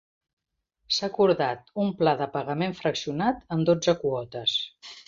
S'ha 0.95 1.09
acordat 1.11 1.69
un 1.83 1.93
pla 2.01 2.15
de 2.23 2.29
pagament 2.39 2.77
fraccionat 2.83 3.47
en 3.59 3.65
dotze 3.73 3.99
quotes. 4.05 4.61